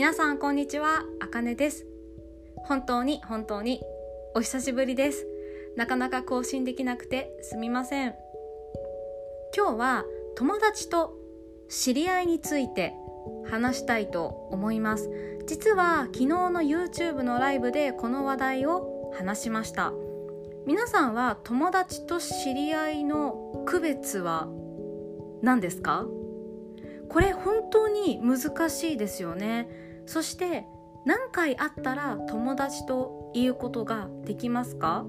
[0.00, 1.84] 皆さんこんにちは、あかねです。
[2.56, 3.82] 本当に本当に
[4.34, 5.26] お久しぶりです。
[5.76, 8.14] なかなか更新できなくてすみません。
[9.54, 10.04] 今日は
[10.36, 11.12] 友達と
[11.68, 12.94] 知り合いについて
[13.50, 15.10] 話したいと思います
[15.46, 19.92] 実は昨日の YouTube のライブでこの話題を話しました
[20.66, 24.48] 皆さんは友達と知り合いの区別は
[25.42, 26.06] 何ですか？
[27.10, 30.66] これ本当に難しいですよねそして
[31.04, 35.06] 何回会ったら友達と言うことができますか？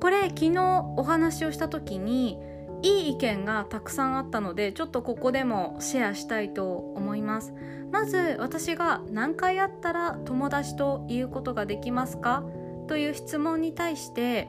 [0.00, 2.40] これ昨日お話をした時に
[2.82, 7.54] いい意見がたくさんあったのでちょっとここでもシェアしたいと思います。
[7.92, 12.42] まず私が何回会ったら友達と言うことができますか？
[12.88, 14.48] という質問に対して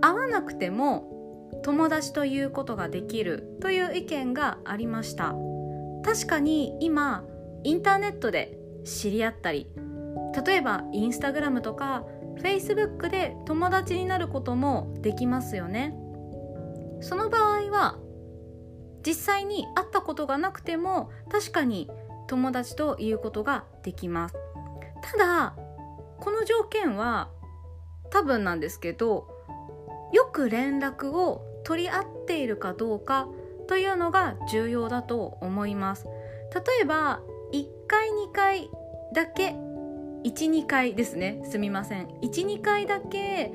[0.00, 5.36] 会わなくても友達と言うことができるという意見がありました。
[6.04, 7.22] 確かに今
[7.64, 9.66] インターネットで知り合ったり
[10.46, 12.04] 例えばインスタグラムとか
[12.36, 15.94] フェイスブックで友達になることもできますよね。
[17.00, 17.98] その場合は
[19.06, 21.90] 実際に会ったことがなくても確かに
[22.28, 24.36] 友達ということができます。
[25.02, 25.54] ただ
[26.18, 27.30] この条件は
[28.10, 29.28] 多分なんですけど
[30.12, 33.28] よく連絡を取り合っているかどうか
[33.68, 36.06] というのが重要だと思います。
[36.54, 37.20] 例えば
[37.90, 38.70] 回2回
[39.12, 39.56] だけ
[40.22, 41.42] 12回ですね。
[41.44, 42.06] すみません。
[42.22, 43.52] 12回だけ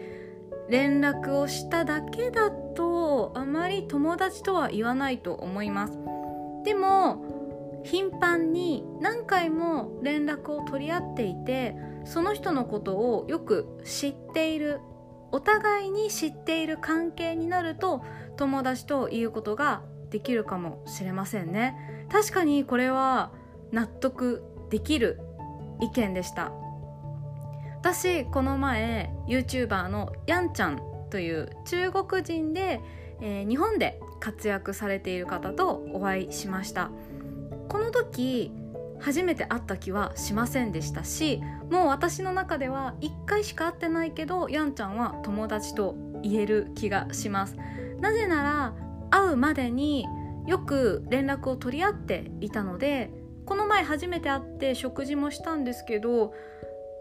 [0.70, 5.94] 連絡をしただけだとあまり友達とは言わないと思います。
[6.66, 14.82] でも頻繁に何回も連絡を取り合っていてその人のことをよく知っている
[15.32, 18.04] お互いに知っている関係になると
[18.36, 22.08] 友達ということができるかもしれませんね。
[22.12, 23.32] 確かにこれは
[23.76, 25.20] 納得できる
[25.82, 26.54] 意見でした。
[27.82, 30.80] 私この前 YouTuber のヤンちゃん
[31.12, 32.82] という中国人で、
[33.22, 36.90] えー、日本で活躍されている方とお会いしました。
[37.68, 38.54] この時
[39.02, 47.58] 初めて会った気はしませんでしたしもう私の中では1回しか会ってないけどヤンちゃんは友達と言える気がします。
[48.00, 48.74] なぜなら
[49.12, 50.06] 会うまでに
[50.48, 56.34] よく連絡を取り合っていたのでこの前初めて会って食事もしたんですけど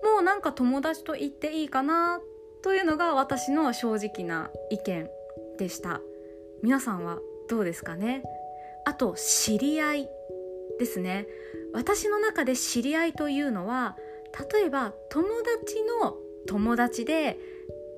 [0.02, 2.20] もうなんか友達と言っていいかな
[2.62, 5.08] というのが私の正直な意見
[5.58, 6.00] でした。
[6.62, 7.18] 皆さんは
[7.48, 8.22] どうですかね？
[8.86, 10.08] あと知り合い
[10.78, 11.26] ですね。
[11.72, 13.96] 私の中で知り合いというのは
[14.52, 16.16] 例えば友達の
[16.46, 17.38] 友達で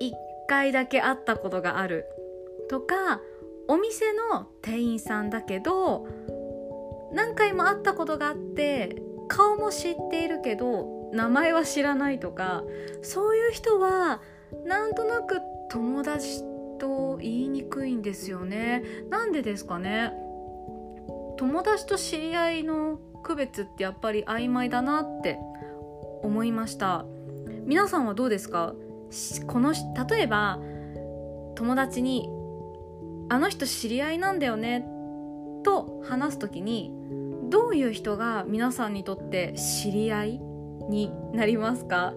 [0.01, 0.11] 1
[0.47, 2.05] 回だけ会ったことがある
[2.69, 3.21] とか
[3.67, 6.07] お店の店員さんだけど
[7.17, 8.95] 何回も会ったことがあって
[9.27, 12.63] 顔も知っているけど名前は知らないとか
[13.01, 14.21] そういう人は
[14.65, 15.39] なんとなく
[15.71, 16.43] 友達
[16.79, 18.83] と言いにくいんですよね。
[19.09, 20.13] なんでですかね。
[21.37, 25.39] 友達と知り合いの区別ってやっぱり曖昧だなって
[26.21, 27.03] 思いました。
[27.65, 28.75] 皆さんはどうですか？
[29.47, 30.59] この例えば
[31.55, 32.29] 友達に
[33.29, 34.87] 「あの人知り合いなんだよね」
[35.67, 36.93] と話す時に
[37.49, 40.39] どういう人が皆さんにとって知り合い
[40.89, 42.13] になりますか？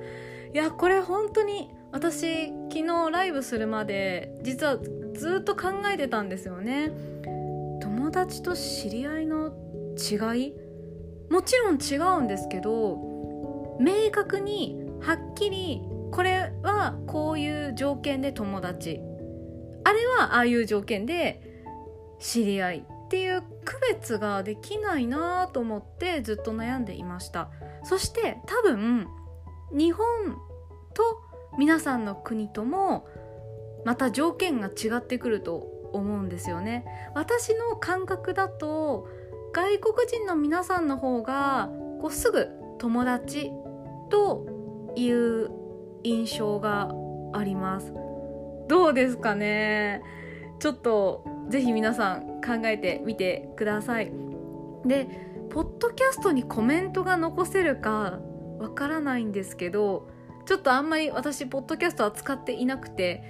[0.54, 4.78] いやこれ本当に私昨日ライブするまで実は
[5.14, 6.92] ずっと考えてたんですよね。
[7.82, 9.52] 友達と知り合いの
[9.96, 10.54] 違い？
[11.28, 19.00] もちろん違うんですけど明確にはっきりこれはこういう条件で友達。
[19.82, 21.42] あれはああいう条件で
[22.20, 22.84] 知り合い。
[23.10, 27.50] っていう区別ができないなと思ってずっと悩んでいました。
[27.82, 29.08] そして多分
[29.72, 30.06] 日本
[30.94, 31.20] と
[31.58, 33.08] 皆さんの国とも
[33.84, 35.56] また条件が違ってくると
[35.92, 36.84] 思うんですよね。
[37.16, 39.08] 私の感覚だと
[39.52, 41.68] 外国人の皆さんの方が
[42.00, 42.46] こうすぐ
[42.78, 43.50] 友達
[44.08, 44.46] と
[44.94, 45.50] いう
[46.04, 46.92] 印象が
[47.32, 47.92] あります。
[48.68, 50.00] どうですかね？
[50.60, 54.12] ちょっとぜひ皆さん考えてみてください。
[54.86, 58.20] でポッドキャストにコメントが残せるか
[58.60, 60.08] わからないんですけど
[60.46, 63.24] ちょっとあんまり私ポッドキャストは使っていなくて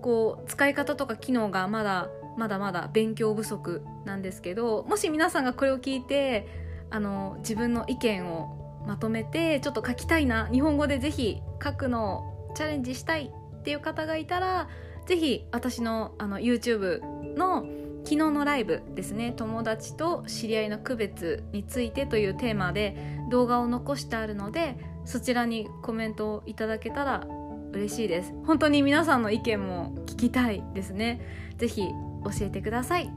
[0.00, 6.46] こう使い方とか機能がまだまだまだ勉強不足なんですけどもし皆さんがこれを聞いて
[6.90, 14.68] あの自分の意見をまとめてちょっと書きたいな日本語でぜひ書くのをチャレンジしたいっていう方がいたら
[15.06, 17.00] ぜひ私のあの YouTube
[17.36, 17.66] の
[18.04, 19.32] 昨日のライブですね。
[19.36, 22.96] 友達と知り合いの区別についてというテーマで
[23.30, 27.26] 動画を残してあるのでそちらにコメントをいただけたら
[27.72, 28.32] 嬉しいです。
[28.46, 31.20] 本当に皆さんの意見も聞きたいですね。
[31.58, 31.88] ぜひ
[32.24, 33.10] 教えてください。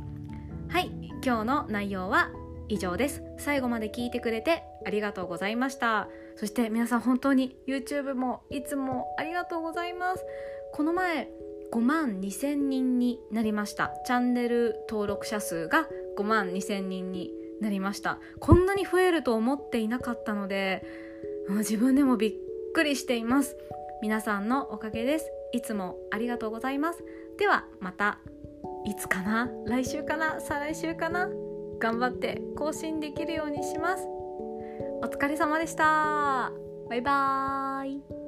[0.68, 0.92] はい
[1.24, 2.32] 今日の内容は
[2.68, 3.24] 以上です。
[3.38, 6.10] 最後まで聞いてくれてありがとうございました。
[6.36, 10.26] そして皆さん本当に YouTube もいつもありがとうございます。
[10.74, 11.30] この前
[11.72, 13.94] 5万2000人になりました。
[14.06, 15.88] チャンネル登録者数が
[16.18, 17.32] 5万2000人に
[17.62, 18.20] なりました。
[18.40, 20.84] こんなに増えると思っていなかったので
[21.50, 22.34] 自分でもびっ
[22.74, 23.56] くりしています。
[24.02, 25.32] 皆さんのおかげです。
[25.54, 27.04] いつもありがとうございます。
[27.38, 28.20] ではまた
[28.86, 29.50] いつかな？
[29.68, 30.42] 来週かな？
[30.42, 31.30] 再来週かな？
[31.80, 34.08] 頑張って更新できるようにします。
[35.04, 36.52] お疲れ様でした。
[36.90, 38.21] バイバーイ。